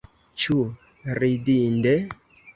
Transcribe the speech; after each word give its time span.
Ĉu 0.43 0.55
ridinde? 1.25 1.95